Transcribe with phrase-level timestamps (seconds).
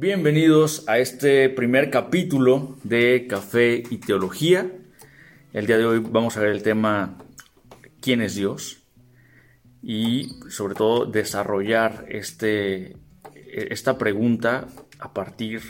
[0.00, 4.70] Bienvenidos a este primer capítulo de Café y Teología.
[5.52, 7.18] El día de hoy vamos a ver el tema
[8.00, 8.84] ¿Quién es Dios?
[9.82, 12.96] Y sobre todo desarrollar este,
[13.34, 14.68] esta pregunta
[15.00, 15.62] a partir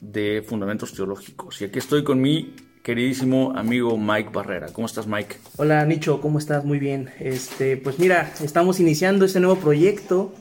[0.00, 1.60] de fundamentos teológicos.
[1.60, 4.68] Y aquí estoy con mi queridísimo amigo Mike Barrera.
[4.72, 5.36] ¿Cómo estás, Mike?
[5.58, 6.64] Hola, Nicho, ¿cómo estás?
[6.64, 7.10] Muy bien.
[7.20, 10.32] Este, pues mira, estamos iniciando este nuevo proyecto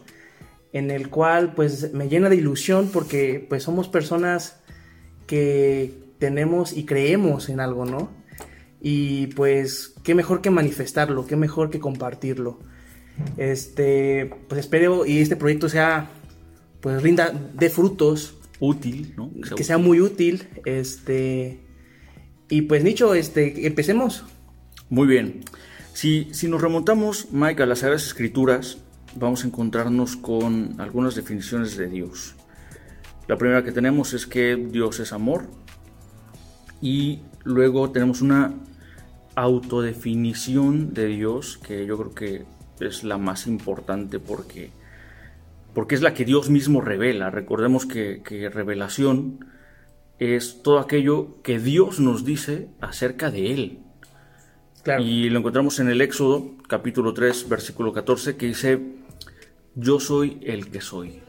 [0.73, 4.59] en el cual pues me llena de ilusión porque pues somos personas
[5.25, 8.09] que tenemos y creemos en algo, ¿no?
[8.81, 12.59] Y pues qué mejor que manifestarlo, qué mejor que compartirlo.
[13.37, 16.09] Este, pues espero y este proyecto sea
[16.81, 19.31] pues rinda de frutos útil, ¿no?
[19.55, 21.59] Que sea, muy útil, este
[22.49, 24.25] y pues Nicho, este empecemos.
[24.89, 25.43] Muy bien.
[25.93, 28.77] Si, si nos remontamos, Mike, a las Sagradas Escrituras,
[29.19, 32.35] vamos a encontrarnos con algunas definiciones de Dios.
[33.27, 35.47] La primera que tenemos es que Dios es amor
[36.81, 38.53] y luego tenemos una
[39.35, 42.45] autodefinición de Dios que yo creo que
[42.85, 44.71] es la más importante porque,
[45.73, 47.29] porque es la que Dios mismo revela.
[47.29, 49.45] Recordemos que, que revelación
[50.19, 53.79] es todo aquello que Dios nos dice acerca de Él.
[54.99, 58.79] Y lo encontramos en el Éxodo, capítulo 3, versículo 14, que dice,
[59.77, 61.21] yo soy el que soy.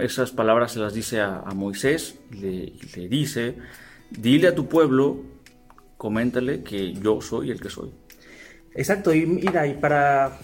[0.00, 2.72] Esas palabras se las dice a, Moisés, le,
[3.08, 3.56] dice,
[4.10, 5.22] dile a tu pueblo,
[5.96, 7.90] coméntale que yo soy el que soy.
[8.74, 10.38] Exacto, y mira, y para,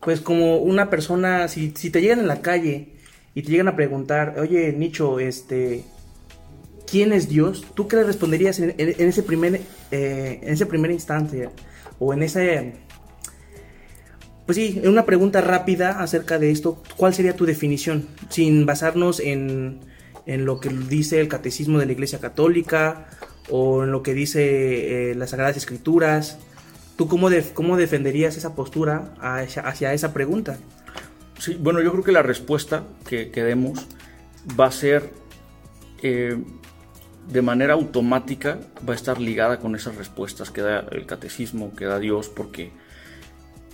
[0.00, 2.94] pues como una persona, si, si te llegan en la calle
[3.34, 5.84] y te llegan a preguntar, oye, Nicho, este,
[6.88, 7.66] ¿quién es Dios?
[7.74, 11.50] ¿Tú qué le responderías en, ese primer, eh, en ese primer instante?
[11.98, 12.74] O en ese
[14.48, 16.82] pues sí, una pregunta rápida acerca de esto.
[16.96, 18.08] ¿Cuál sería tu definición?
[18.30, 19.80] Sin basarnos en,
[20.24, 23.08] lo que dice el catecismo de la Iglesia Católica
[23.50, 26.38] o en lo que dice eh, las Sagradas Escrituras.
[26.96, 30.56] ¿Tú cómo, cómo defenderías esa postura hacia, esa pregunta?
[31.38, 33.86] Sí, bueno, yo creo que la respuesta que, demos
[34.58, 35.10] va a ser
[36.02, 36.38] eh,
[37.30, 38.58] de manera automática,
[38.88, 42.72] va a estar ligada con esas respuestas que da el catecismo, que da Dios, porque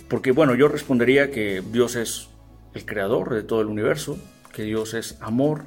[0.07, 2.29] porque bueno, yo respondería que Dios es
[2.73, 4.17] el creador de todo el universo,
[4.53, 5.63] que Dios es amor,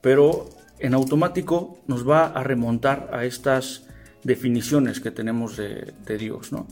[0.00, 3.86] pero en automático nos va a remontar a estas
[4.24, 6.66] definiciones que tenemos de, Dios, ¿no?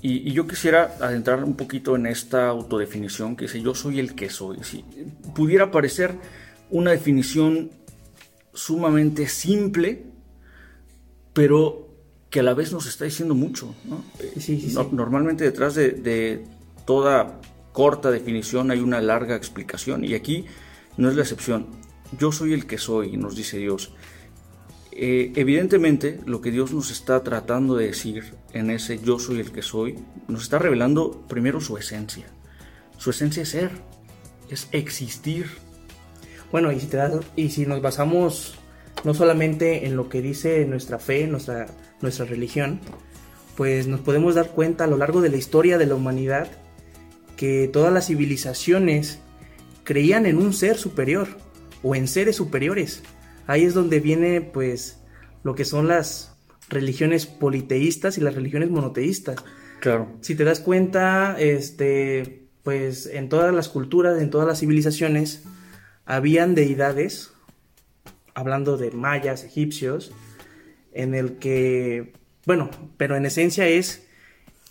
[0.00, 4.28] Y, yo quisiera adentrar un poquito en esta autodefinición que dice yo soy el que
[4.28, 4.58] soy.
[4.62, 4.84] Si
[5.34, 6.14] pudiera parecer
[6.70, 7.70] una definición
[8.52, 10.04] sumamente simple,
[11.32, 11.83] pero
[12.34, 13.72] que a la vez nos está diciendo mucho.
[14.90, 16.44] Normalmente detrás de,
[16.84, 17.40] toda
[17.72, 20.44] corta definición hay una larga explicación y aquí
[20.96, 21.68] no es la excepción.
[22.18, 23.92] Yo soy el que soy, nos dice Dios.
[24.90, 29.52] Eh, evidentemente lo que Dios nos está tratando de decir en ese yo soy el
[29.52, 29.94] que soy,
[30.26, 32.26] nos está revelando primero su esencia.
[32.98, 33.70] Su esencia es ser,
[34.50, 35.46] es existir.
[36.50, 38.58] Bueno, y si, te das, y si nos basamos
[39.04, 41.66] no solamente en lo que dice nuestra fe, nuestra
[42.04, 42.80] nuestra religión,
[43.56, 46.48] pues nos podemos dar cuenta a lo largo de la historia de la humanidad
[47.36, 49.18] que todas las civilizaciones
[49.82, 51.28] creían en un ser superior
[51.82, 53.02] o en seres superiores.
[53.46, 55.00] Ahí es donde viene pues
[55.42, 56.36] lo que son las
[56.68, 59.36] religiones politeístas y las religiones monoteístas.
[59.80, 60.08] Claro.
[60.20, 65.42] Si te das cuenta, este pues en todas las culturas, en todas las civilizaciones
[66.06, 67.32] habían deidades
[68.32, 70.12] hablando de mayas, egipcios,
[70.94, 72.12] en el que,
[72.46, 74.06] bueno, pero en esencia es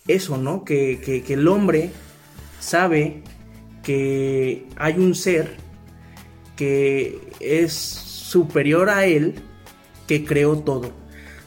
[0.07, 0.63] eso, ¿no?
[0.63, 1.91] Que, el hombre
[2.59, 3.21] sabe
[3.83, 5.55] que hay un ser
[6.55, 9.35] que es superior a él,
[10.07, 10.91] que creó todo.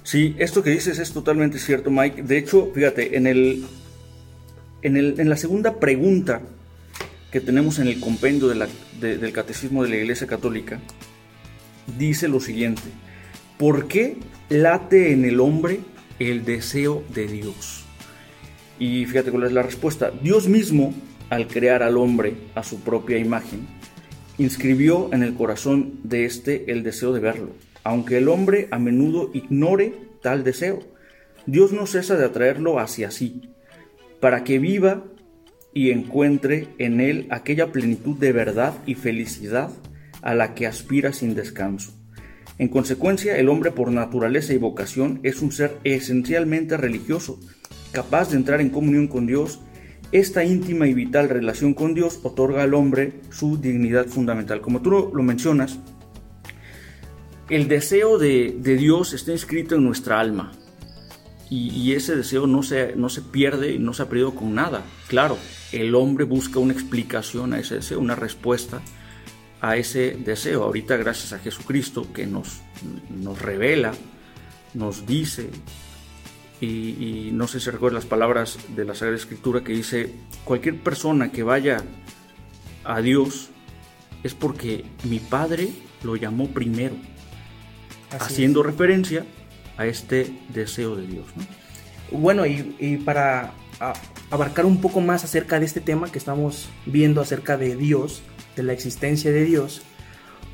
[0.02, 2.22] Sí, esto que dices es totalmente cierto, Mike.
[2.22, 3.64] De hecho, fíjate, en, el,
[4.82, 6.42] en, el, en la segunda pregunta
[7.32, 10.80] que tenemos en el compendio del Catecismo de la Iglesia Católica,
[11.98, 12.82] dice lo siguiente.
[13.58, 14.18] ¿Por qué
[14.50, 15.80] late en el hombre
[16.18, 17.84] el deseo de Dios?
[18.78, 20.10] Y fíjate cuál es la respuesta.
[20.10, 20.92] Dios mismo,
[21.30, 23.66] al crear al hombre a su propia imagen,
[24.36, 29.30] inscribió en el corazón de éste el deseo de verlo, aunque el hombre a menudo
[29.32, 30.80] ignore tal deseo.
[31.46, 33.54] Dios no cesa de atraerlo hacia sí,
[34.20, 35.04] para que viva
[35.72, 39.70] y encuentre en él aquella plenitud de verdad y felicidad
[40.20, 41.94] a la que aspira sin descanso.
[42.58, 47.38] En consecuencia, el hombre por naturaleza y vocación es un ser esencialmente religioso,
[47.92, 49.60] capaz de entrar en comunión con Dios.
[50.10, 54.62] Esta íntima y vital relación con Dios otorga al hombre su dignidad fundamental.
[54.62, 55.78] Como tú lo mencionas,
[57.50, 60.52] el deseo de, Dios está inscrito en nuestra alma.
[61.48, 64.82] Y, ese deseo no se, no se pierde y no se ha perdido con nada.
[65.06, 65.36] Claro,
[65.72, 68.80] el hombre busca una explicación a ese deseo, una respuesta
[69.60, 70.64] a ese deseo.
[70.64, 72.60] Ahorita gracias a Jesucristo que nos,
[73.10, 73.92] nos revela,
[74.74, 75.50] nos dice,
[76.60, 80.14] y, no sé si recuerdas las palabras de la Sagrada Escritura que dice,
[80.44, 81.82] cualquier persona que vaya
[82.84, 83.50] a Dios
[84.22, 85.68] es porque mi Padre
[86.02, 86.94] lo llamó primero,
[88.10, 89.26] haciendo referencia
[89.76, 91.26] a este deseo de Dios.
[92.10, 93.52] Bueno, y, para
[94.30, 98.22] abarcar un poco más acerca de este tema que estamos viendo acerca de Dios,
[98.56, 99.82] de la existencia de Dios,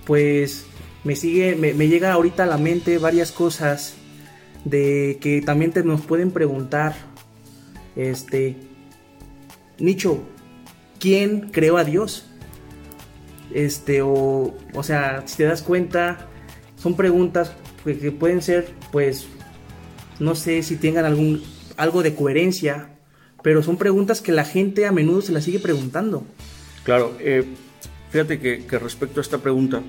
[0.04, 0.66] pues
[1.04, 3.94] me sigue, me, llega ahorita a la mente varias cosas
[4.64, 6.94] de que también te nos pueden preguntar,
[7.96, 8.56] este,
[9.78, 10.22] Nicho,
[10.98, 12.26] ¿quién creó a Dios?
[13.52, 16.28] Este, o, o sea, si te das cuenta,
[16.76, 17.52] son preguntas
[17.84, 19.26] que, pueden ser, pues,
[20.20, 21.42] no sé si tengan algún,
[21.76, 22.90] algo de coherencia,
[23.42, 26.24] pero son preguntas que la gente a menudo se las sigue preguntando.
[26.84, 27.44] Claro, eh,
[28.12, 29.80] Fíjate que, respecto a esta pregunta,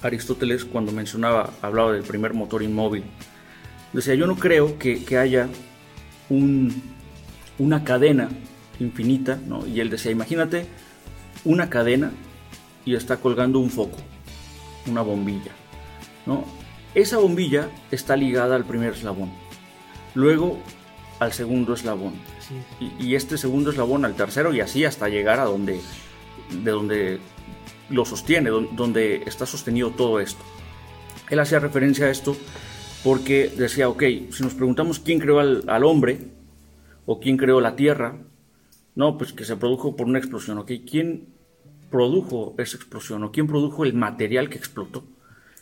[0.00, 3.04] Aristóteles cuando mencionaba, hablaba del primer motor inmóvil,
[3.92, 5.46] decía, yo no creo que, haya
[7.58, 8.30] una cadena
[8.80, 9.66] infinita, ¿no?
[9.66, 10.66] Y él decía, imagínate
[11.44, 12.10] una cadena
[12.86, 13.98] y está colgando un foco,
[14.86, 15.52] una bombilla,
[16.24, 16.46] ¿no?
[16.94, 19.30] Esa bombilla está ligada al primer eslabón,
[20.14, 20.58] luego
[21.18, 22.14] al segundo eslabón,
[22.80, 25.82] y, y, este segundo eslabón al tercero y así hasta llegar a donde
[26.50, 27.18] de donde
[27.90, 30.42] lo sostiene, donde está sostenido todo esto.
[31.30, 32.36] Él hacía referencia a esto
[33.04, 36.18] porque decía, ok, si nos preguntamos quién creó al, hombre
[37.04, 38.16] o quién creó la tierra,
[38.94, 41.28] no, pues que se produjo por una explosión, ok, ¿quién
[41.90, 45.04] produjo esa explosión o quién produjo el material que explotó?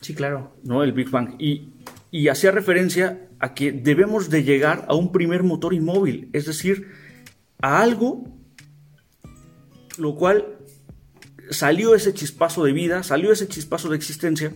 [0.00, 0.52] Sí, claro.
[0.62, 0.82] ¿No?
[0.82, 1.34] El Big Bang.
[1.38, 1.70] Y,
[2.10, 6.88] y hacía referencia a que debemos de llegar a un primer motor inmóvil, es decir,
[7.60, 8.34] a algo
[9.98, 10.53] lo cual
[11.50, 14.52] salió ese chispazo de vida, salió ese chispazo de existencia,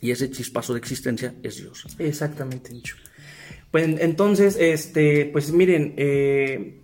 [0.00, 1.86] y ese chispazo de existencia es Dios.
[1.98, 2.96] Exactamente, dicho.
[3.70, 6.82] Pues entonces, este, pues miren, eh,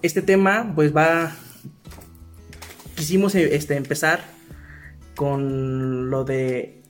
[0.00, 1.36] este tema, pues va,
[2.94, 4.24] quisimos este, empezar
[5.16, 6.82] con lo de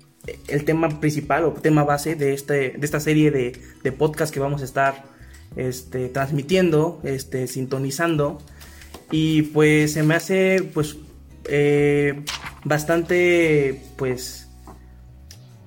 [0.49, 3.53] el tema principal o tema base de, este, de esta serie de,
[3.83, 5.05] de podcast que vamos a estar
[5.57, 8.43] este, transmitiendo, este, sintonizando.
[9.11, 10.97] Y pues se me hace pues
[11.49, 12.25] eh,
[12.65, 14.49] bastante, pues,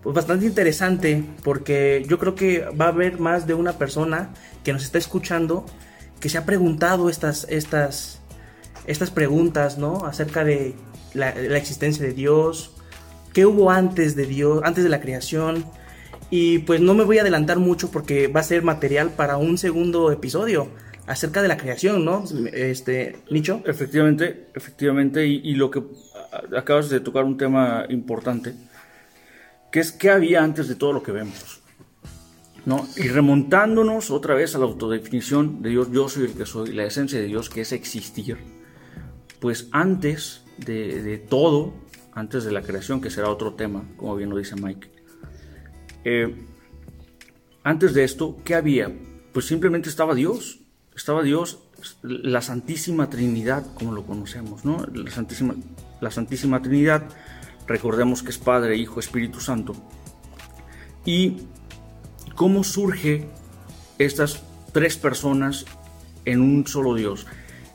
[0.02, 4.30] pues, bastante interesante porque yo creo que va a haber más de una persona
[4.64, 5.66] que nos está escuchando
[6.20, 8.20] que se ha preguntado estas, estas,
[8.86, 10.06] estas preguntas, ¿no?
[10.06, 10.76] Acerca de
[11.14, 12.72] la, existencia de Dios,
[13.34, 15.66] qué hubo antes de Dios, antes de la creación.
[16.30, 19.58] Y pues no me voy a adelantar mucho porque va a ser material para un
[19.58, 20.70] segundo episodio
[21.08, 22.26] acerca de la creación, ¿no?
[22.54, 23.62] Este, Nicho.
[23.66, 25.82] Efectivamente, efectivamente, y, lo que
[26.56, 28.54] acabas de tocar un tema importante,
[29.72, 31.62] que es qué había antes de todo lo que vemos,
[32.66, 32.86] ¿no?
[32.98, 36.84] Y remontándonos otra vez a la autodefinición de Dios, yo soy el que soy, la
[36.84, 38.38] esencia de Dios que es existir,
[39.40, 41.74] pues antes de, todo,
[42.12, 44.90] antes de la creación, que será otro tema, como bien lo dice Mike,
[46.04, 46.36] eh,
[47.64, 48.92] antes de esto, ¿qué había?
[49.32, 50.57] Pues simplemente estaba Dios,
[50.98, 51.60] estaba Dios,
[52.02, 54.84] la Santísima Trinidad, como lo conocemos, ¿no?
[54.94, 55.56] La Santísima,
[56.02, 57.04] la Santísima Trinidad,
[57.68, 59.76] recordemos que es Padre, Hijo, Espíritu Santo.
[61.06, 61.44] Y
[62.36, 63.28] cómo surge
[64.00, 64.42] estas
[64.74, 65.66] tres personas
[66.26, 67.28] en un solo Dios.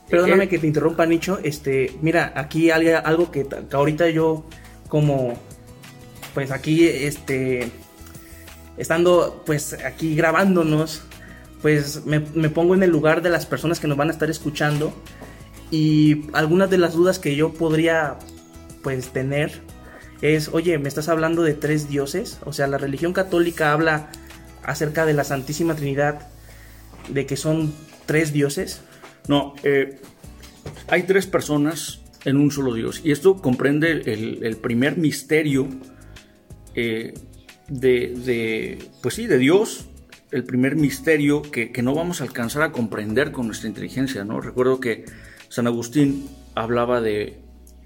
[0.09, 1.39] Perdóname eh, que te interrumpa, Nicho.
[1.41, 4.45] Este, mira, aquí hay algo que, que ahorita yo,
[4.89, 5.33] como,
[6.33, 7.71] pues aquí, este,
[8.77, 11.03] estando, pues aquí grabándonos,
[11.63, 14.93] pues me, pongo en el lugar de las personas que nos van a estar escuchando
[15.71, 18.19] y algunas de las dudas que yo podría
[18.83, 19.61] pues tener
[20.21, 24.11] es, oye, me estás hablando de tres dioses, o sea, la religión católica habla
[24.61, 26.27] acerca de la Santísima Trinidad,
[27.07, 27.73] de que son
[28.05, 28.81] tres dioses.
[29.29, 30.01] No, eh,
[30.89, 35.69] hay tres personas en un solo Dios y esto comprende el, primer misterio
[36.75, 37.13] eh,
[37.69, 39.87] de, pues sí, de Dios,
[40.33, 44.41] el primer misterio que, no vamos a alcanzar a comprender con nuestra inteligencia, ¿no?
[44.41, 45.05] Recuerdo que
[45.47, 47.39] San Agustín hablaba de,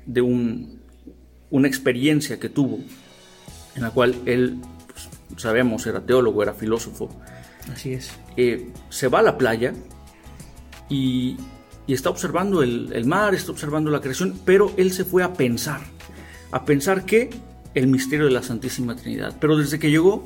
[0.05, 0.81] de un,
[1.49, 2.79] una experiencia que tuvo,
[3.75, 7.09] en la cual él, pues, sabemos, era teólogo, era filósofo.
[7.71, 8.11] Así es.
[8.37, 9.73] Eh, se va a la playa
[10.89, 11.35] y,
[11.85, 15.81] está observando el, el, mar, está observando la creación, pero él se fue a pensar,
[16.51, 17.29] a pensar que
[17.73, 19.35] el misterio de la Santísima Trinidad.
[19.37, 20.23] Pero desde que llegó,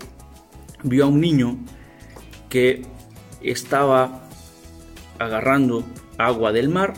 [0.84, 1.58] vio a un niño
[2.52, 2.84] que
[3.42, 4.28] estaba
[5.18, 5.84] agarrando
[6.18, 6.94] agua del mar,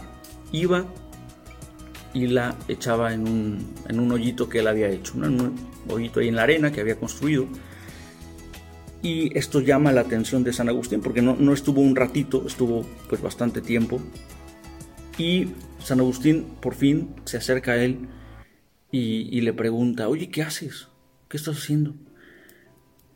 [0.52, 0.86] iba
[2.14, 5.56] y la echaba en un, en un hoyito que él había hecho, un
[5.88, 7.48] hoyito ahí en la arena que había construido.
[9.04, 12.84] Y esto llama la atención de San Agustín porque no, no estuvo un ratito, estuvo
[13.08, 14.02] pues bastante tiempo.
[15.20, 18.08] Y San Agustín por fin se acerca a él
[18.92, 20.88] y le pregunta, oye, ¿qué haces?
[21.30, 21.96] ¿Qué estás haciendo?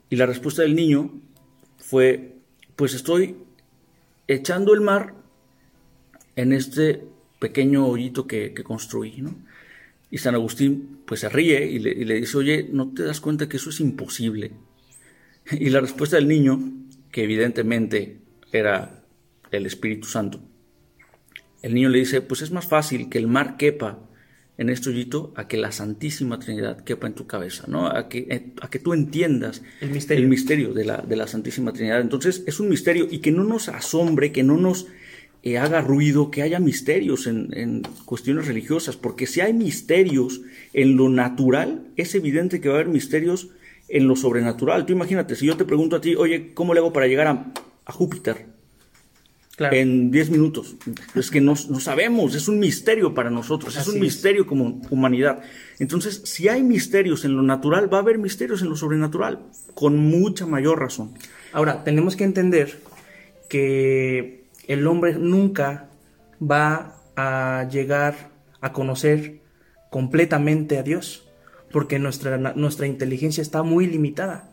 [0.09, 1.21] Y la respuesta del niño
[1.87, 2.33] fue,
[2.75, 3.37] pues estoy
[4.27, 5.13] echando el mar
[6.35, 7.01] en este
[7.39, 9.33] pequeño hoyito que, construí, ¿no?
[10.11, 13.21] Y San Agustín pues se ríe y le, y le, dice, oye, ¿no te das
[13.21, 14.51] cuenta que eso es imposible?
[15.51, 16.59] Y la respuesta del niño,
[17.09, 18.19] que evidentemente
[18.51, 19.05] era
[19.51, 20.41] el Espíritu Santo,
[21.61, 23.97] el niño le dice, pues es más fácil que el mar quepa
[24.57, 27.87] en este hoyito a que la Santísima Trinidad quepa en tu cabeza, ¿no?
[27.87, 31.27] A que, eh, a que tú entiendas el misterio, el misterio de, la, de la
[31.27, 32.01] Santísima Trinidad.
[32.01, 34.87] Entonces es un misterio y que no nos asombre, que no nos
[35.43, 40.41] eh, haga ruido, que haya misterios en, en, cuestiones religiosas, porque si hay misterios
[40.73, 43.49] en lo natural, es evidente que va a haber misterios
[43.89, 44.85] en lo sobrenatural.
[44.85, 47.53] Tú imagínate, si yo te pregunto a ti, oye, ¿cómo le hago para llegar a,
[47.85, 48.56] a Júpiter?
[49.57, 49.75] Claro.
[49.75, 50.75] En 10 minutos.
[51.15, 54.47] Es que no, no, sabemos, es un misterio para nosotros, es un misterio es.
[54.47, 55.41] como humanidad.
[55.79, 59.97] Entonces, si hay misterios en lo natural, va a haber misterios en lo sobrenatural, con
[59.97, 61.15] mucha mayor razón.
[61.53, 62.79] Ahora, tenemos que entender
[63.49, 65.89] que el hombre nunca
[66.39, 68.29] va a llegar
[68.61, 69.39] a conocer
[69.89, 71.27] completamente a Dios,
[71.71, 74.51] porque nuestra, nuestra inteligencia está muy limitada.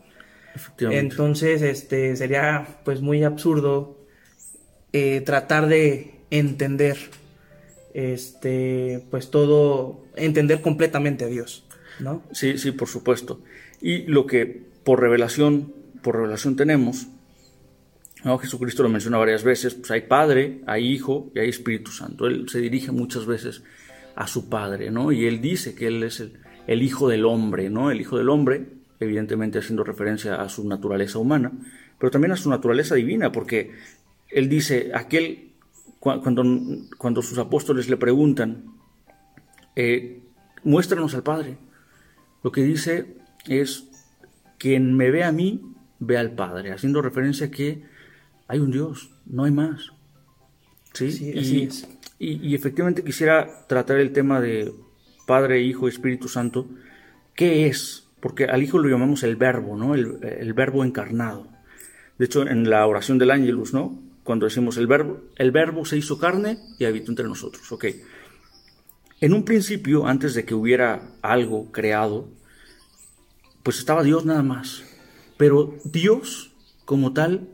[0.79, 4.04] Entonces, este sería pues muy absurdo
[4.97, 6.95] eh, tratar de entender
[7.93, 11.65] este pues todo entender completamente a Dios,
[11.99, 12.23] ¿no?
[12.31, 13.41] Sí, sí, por supuesto.
[13.81, 17.07] Y lo que por revelación, por revelación tenemos
[18.23, 18.37] ¿no?
[18.37, 22.25] Jesucristo lo menciona varias veces, pues hay Padre, hay Hijo y hay Espíritu Santo.
[22.25, 23.63] Él se dirige muchas veces
[24.15, 25.11] a su Padre, ¿no?
[25.11, 27.91] Y él dice que él es el, el Hijo del Hombre, ¿no?
[27.91, 28.65] El Hijo del Hombre,
[29.01, 31.51] evidentemente haciendo referencia a su naturaleza humana,
[31.99, 33.73] pero también a su naturaleza divina, porque
[34.29, 35.51] él dice, aquel,
[35.99, 36.43] cuando,
[36.97, 38.65] cuando sus apóstoles le preguntan,
[39.75, 40.21] eh,
[40.63, 41.57] muéstranos al Padre,
[42.43, 43.15] lo que dice
[43.47, 43.85] es,
[44.57, 45.61] quien me ve a mí,
[45.99, 47.83] ve al Padre, haciendo referencia a que
[48.47, 49.91] hay un Dios, no hay más.
[50.93, 51.87] Sí, sí y, así es.
[52.19, 54.73] Y, y, efectivamente quisiera tratar el tema de
[55.25, 56.67] Padre, Hijo, Espíritu Santo.
[57.33, 58.07] ¿Qué es?
[58.21, 59.93] Porque al Hijo lo llamamos el Verbo, ¿no?
[59.93, 61.47] El, el Verbo encarnado.
[62.17, 63.99] De hecho, en la oración del Ángelus, ¿no?
[64.25, 67.71] Cuando decimos el verbo, el verbo se hizo carne y habitó entre nosotros.
[67.71, 67.85] Ok.
[69.21, 72.27] En un principio, antes de que hubiera algo creado,
[73.61, 74.83] pues estaba Dios nada más.
[75.37, 76.55] Pero Dios,
[76.85, 77.49] como tal,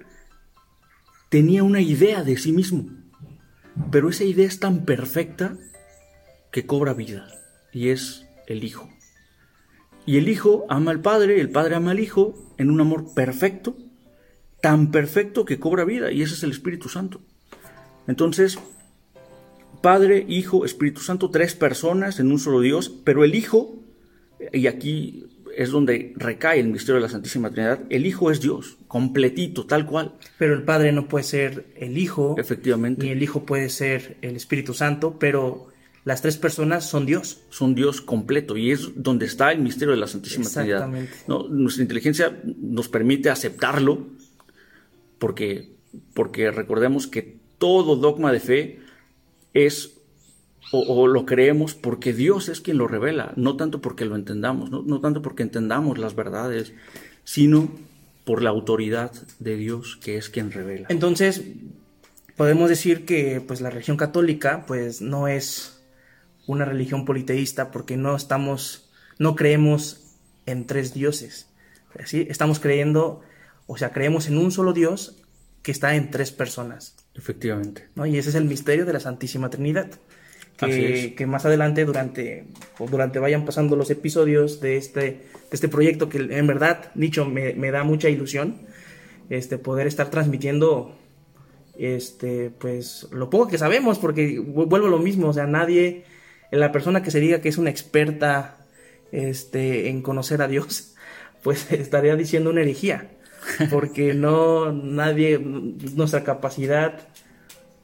[1.27, 2.89] tenía una idea de sí mismo,
[3.91, 5.57] pero esa idea es tan perfecta
[6.53, 7.27] que cobra vida,
[7.73, 8.89] y es el Hijo.
[10.05, 13.75] Y el Hijo ama al Padre, el Padre ama al Hijo en un amor perfecto,
[14.62, 17.22] tan perfecto que cobra vida, y ese es el Espíritu Santo.
[18.08, 18.60] Entonces,
[19.82, 23.84] Padre, Hijo, Espíritu Santo, tres personas en un solo Dios, pero el Hijo,
[24.53, 25.25] y aquí
[25.56, 27.82] es donde recae el misterio de la Santísima Trinidad.
[27.89, 30.13] El Hijo es Dios, completito, tal cual.
[30.38, 32.36] Pero el Padre no puede ser el Hijo.
[32.38, 33.06] Efectivamente.
[33.06, 35.68] Ni el Hijo puede ser el Espíritu Santo, pero
[36.03, 37.41] las tres personas son Dios.
[37.50, 40.89] Son Dios completo y es donde está el misterio de la Santísima Trinidad.
[41.27, 44.08] No, nuestra inteligencia nos permite aceptarlo
[45.21, 45.69] porque,
[46.15, 48.79] porque recordemos que todo dogma de fe
[49.53, 49.99] es
[50.71, 54.81] o, lo creemos porque Dios es quien lo revela, no tanto porque lo entendamos, no,
[54.81, 56.73] no, tanto porque entendamos las verdades,
[57.23, 57.69] sino
[58.25, 60.87] por la autoridad de Dios que es quien revela.
[60.89, 61.43] Entonces,
[62.35, 65.83] podemos decir que pues la religión católica pues no es
[66.47, 70.15] una religión politeísta porque no estamos, no creemos
[70.47, 71.47] en tres dioses,
[72.05, 72.25] ¿sí?
[72.29, 73.21] Estamos creyendo,
[73.68, 75.18] o sea, creemos en un solo Dios
[75.62, 76.96] que está en tres personas.
[77.15, 77.88] Efectivamente.
[77.96, 78.06] ¿no?
[78.06, 79.91] Y ese es el misterio de la Santísima Trinidad
[80.58, 82.46] que, que, más adelante durante,
[82.77, 87.53] durante vayan pasando los episodios de este, de este proyecto que en verdad, Nicho, me,
[87.53, 88.58] me, da mucha ilusión
[89.30, 90.96] este, poder estar transmitiendo
[91.77, 96.03] este, pues lo poco que sabemos, porque vuelvo a lo mismo, o sea, nadie,
[96.51, 98.68] la persona que se diga que es una experta
[99.12, 100.96] este, en conocer a Dios,
[101.44, 103.10] pues estaría diciendo una herejía,
[103.69, 107.07] porque no, nadie, nuestra capacidad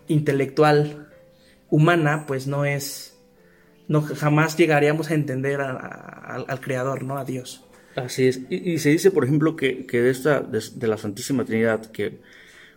[0.07, 1.07] intelectual
[1.69, 3.17] humana pues no es
[3.87, 7.17] no jamás llegaríamos a entender al Creador, ¿no?
[7.17, 7.63] A Dios.
[7.95, 8.41] Así es.
[8.49, 12.19] Y, se dice, por ejemplo, que, que de, esta, de, la Santísima Trinidad, que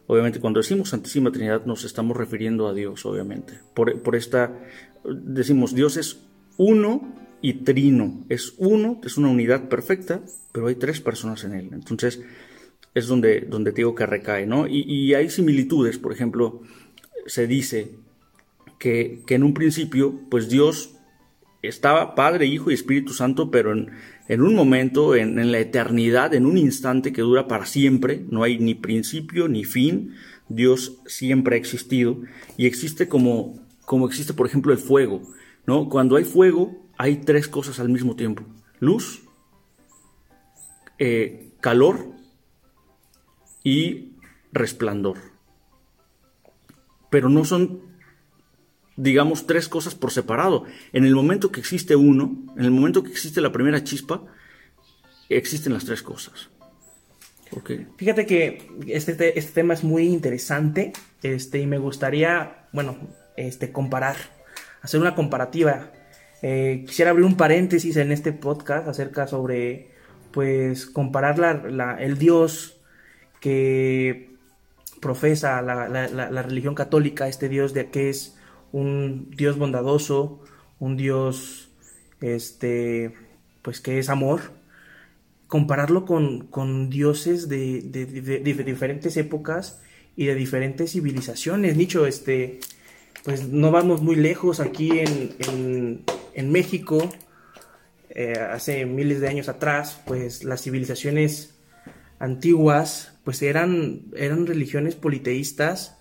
[0.06, 3.54] obviamente cuando decimos Santísima Trinidad nos estamos refiriendo a Dios, obviamente.
[3.74, 4.52] Por, por esta,
[5.04, 6.20] decimos, Dios es
[6.56, 8.24] uno y trino.
[8.28, 10.20] Es uno, es una unidad perfecta,
[10.52, 11.68] pero hay tres personas en él.
[11.72, 12.20] Entonces,
[12.94, 14.66] es donde, donde digo que recae, ¿no?
[14.66, 16.62] Y, y hay similitudes, por ejemplo,
[17.26, 17.92] se dice
[18.78, 20.96] que, que en un principio, pues Dios
[21.62, 23.90] estaba Padre, Hijo y Espíritu Santo, pero en,
[24.30, 28.60] en un momento, en, la eternidad, en un instante que dura para siempre, no hay
[28.60, 30.14] ni principio ni fin,
[30.48, 32.20] Dios siempre ha existido
[32.56, 35.22] y existe como, como existe, por ejemplo, el fuego,
[35.66, 35.88] ¿no?
[35.88, 38.44] Cuando hay fuego, hay tres cosas al mismo tiempo,
[38.78, 39.22] luz,
[41.00, 42.12] eh, calor
[43.62, 44.12] y
[44.52, 45.18] resplandor.
[47.10, 47.90] Pero no son
[48.96, 50.64] digamos, tres cosas por separado.
[50.92, 54.22] En el momento que existe uno, en el momento que existe la primera chispa,
[55.30, 56.50] existen las tres cosas.
[57.96, 62.96] Fíjate que este, este, tema es muy interesante este, y me gustaría, bueno,
[63.36, 64.16] este, comparar,
[64.82, 65.90] hacer una comparativa.
[66.42, 69.90] Eh, quisiera abrir un paréntesis en este podcast acerca sobre,
[70.30, 72.79] pues, comparar la, el Dios
[73.40, 74.30] que
[75.00, 78.36] profesa la, religión católica, este Dios de que es
[78.72, 80.42] un Dios bondadoso,
[80.78, 81.70] un Dios
[82.20, 83.14] este
[83.62, 84.40] pues que es amor,
[85.46, 87.80] compararlo con, con dioses de,
[88.44, 89.80] diferentes épocas
[90.16, 91.76] y de diferentes civilizaciones.
[91.76, 92.60] Nicho, este,
[93.24, 96.04] pues no vamos muy lejos aquí en,
[96.34, 97.10] en, México,
[98.10, 101.54] eh, hace miles de años atrás, pues las civilizaciones
[102.18, 105.96] antiguas, pues eran, eran religiones politeístas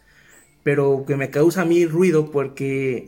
[0.63, 3.07] pero que me causa a mí ruido porque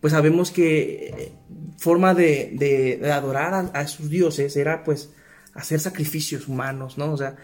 [0.00, 1.32] pues sabemos que
[1.78, 5.10] forma de, adorar a, sus dioses era pues
[5.52, 7.12] hacer sacrificios humanos, ¿no?
[7.12, 7.34] O sea,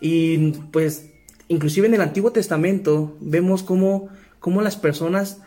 [0.00, 1.10] y pues
[1.48, 4.08] inclusive en el Antiguo Testamento vemos cómo,
[4.40, 5.42] cómo las personas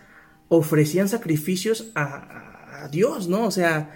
[0.50, 3.48] ofrecían sacrificios a, Dios, ¿no?
[3.48, 3.96] O sea,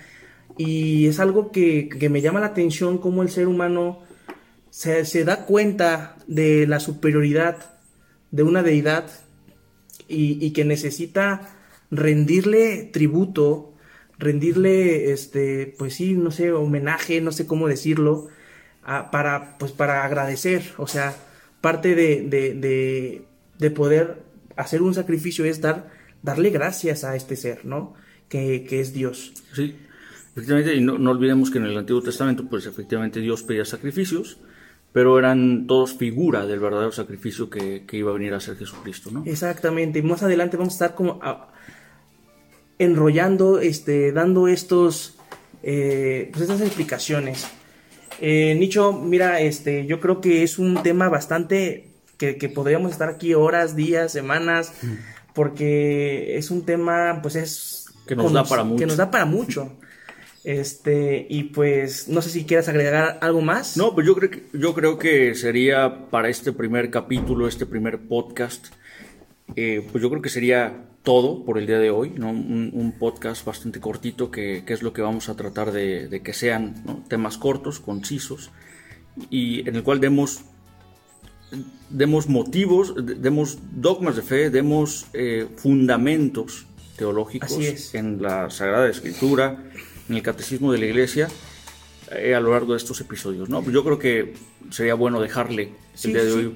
[0.58, 4.00] y es algo que, me llama la atención cómo el ser humano
[4.80, 7.58] se, se da cuenta de la superioridad
[8.32, 9.12] de una deidad
[10.08, 11.54] y, que necesita
[11.92, 13.74] rendirle tributo,
[14.18, 18.30] rendirle, este, pues sí, no sé, homenaje, no sé cómo decirlo,
[19.12, 21.13] para, pues para agradecer, o sea,
[21.60, 23.26] parte de, de,
[23.58, 24.24] de, poder
[24.56, 25.89] hacer un sacrificio es dar,
[26.24, 27.96] darle gracias a este ser, ¿no?
[28.30, 29.34] Que, que es Dios.
[29.52, 29.76] Sí,
[30.38, 34.39] efectivamente, y no, no, olvidemos que en el Antiguo Testamento, pues efectivamente Dios pedía sacrificios,
[34.91, 39.23] pero eran todos figura del verdadero sacrificio que, iba a venir a hacer Jesucristo, ¿no?
[39.25, 41.49] Exactamente, y más adelante vamos a estar como ah,
[42.80, 45.17] enrollando, este, dando estos,
[45.62, 47.47] eh, pues estas explicaciones.
[48.19, 53.10] Eh, Nicho, mira, este, yo creo que es un tema bastante que, que podríamos estar
[53.10, 55.34] aquí horas, días, semanas, mm.
[55.34, 57.86] porque es un tema, pues es...
[58.08, 58.80] Que nos da para mucho.
[58.80, 59.78] Que nos da para mucho.
[60.43, 63.75] Este, y pues no sé si quieras agregar algo más.
[63.75, 67.99] No, pues yo creo que, yo creo que sería para este primer capítulo, este primer
[67.99, 68.67] podcast,
[69.56, 72.30] eh, pues yo creo que sería todo por el día de hoy, ¿no?
[72.30, 77.38] un, podcast bastante cortito que, es lo que vamos a tratar de, que sean temas
[77.38, 78.52] cortos, concisos,
[79.30, 80.41] y en el cual demos,
[81.89, 89.63] demos motivos, demos dogmas de fe, demos eh, fundamentos teológicos en la Sagrada Escritura,
[90.10, 91.28] en el catecismo de la iglesia
[92.12, 93.63] eh, a lo largo de estos episodios, ¿no?
[93.69, 94.34] Yo creo que
[94.72, 96.56] sería bueno dejarle el día de hoy.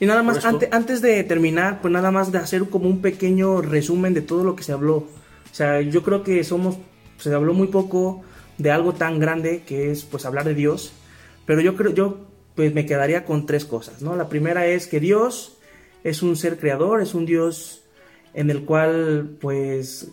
[0.00, 4.14] Y nada más, antes de terminar, pues nada más de hacer como un pequeño resumen
[4.14, 4.96] de todo lo que se habló.
[4.96, 6.76] O sea, yo creo que somos,
[7.18, 8.22] se habló muy poco
[8.58, 10.92] de algo tan grande que es pues hablar de Dios,
[11.46, 14.16] pero yo creo, yo pues me quedaría con tres cosas, ¿no?
[14.16, 15.58] La primera es que Dios
[16.02, 17.84] es un ser creador, es un Dios
[18.32, 20.08] en el cual pues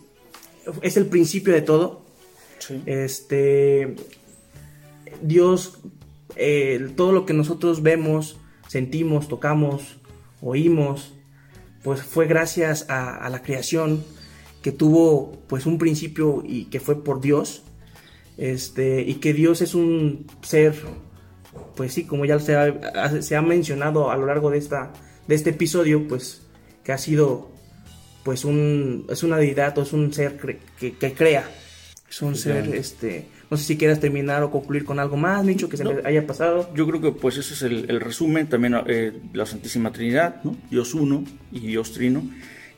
[0.82, 2.01] es el principio de todo,
[2.86, 3.96] este,
[5.20, 5.78] Dios,
[6.36, 9.98] eh, todo lo que nosotros vemos, sentimos, tocamos,
[10.40, 11.14] oímos,
[11.82, 14.04] pues fue gracias a, la creación
[14.62, 17.64] que tuvo pues un principio y que fue por Dios,
[18.38, 20.74] este, y que Dios es un ser,
[21.76, 24.92] pues sí, como ya se ha, se ha mencionado a lo largo de, esta,
[25.26, 26.42] de este episodio, pues
[26.84, 27.50] que ha sido
[28.24, 30.38] pues un, es una deidad o es un ser
[30.78, 31.44] que, que crea
[32.12, 35.70] es un ser, este, no sé si quieras terminar o concluir con algo más, Nicho,
[35.70, 36.68] que se le haya pasado.
[36.74, 40.54] Yo creo que pues ese es el, resumen, también eh, la Santísima Trinidad, ¿no?
[40.70, 42.22] Dios uno y Dios trino.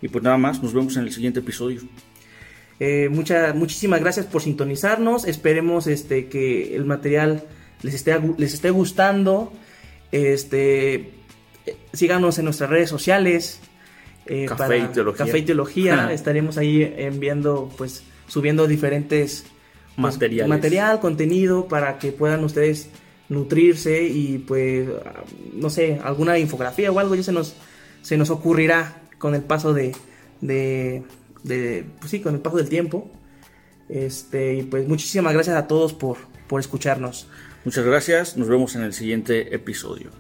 [0.01, 1.81] Y pues nada más, nos vemos en el siguiente episodio.
[2.79, 5.27] Eh, muchísimas gracias por sintonizarnos.
[5.27, 7.43] Esperemos este, que el material
[7.83, 9.53] les esté, les esté gustando.
[10.13, 11.11] Este,
[11.93, 13.59] síganos en nuestras redes sociales.
[14.27, 15.27] Eh, Café, y Teología.
[15.27, 16.13] Café y Teología.
[16.13, 19.45] Estaremos ahí enviando, pues, subiendo diferentes
[19.97, 20.49] materiales.
[20.49, 22.89] material, contenido para que puedan ustedes
[23.29, 24.89] nutrirse y pues
[25.55, 27.55] no sé, alguna infografía o algo ya se nos
[28.03, 29.95] se nos ocurrirá con el paso de,
[30.43, 31.03] de,
[31.99, 33.11] pues sí, con el paso del tiempo.
[33.89, 37.29] Este, y pues muchísimas gracias a todos por, por escucharnos.
[37.65, 40.11] Muchas gracias, nos vemos en el siguiente episodio.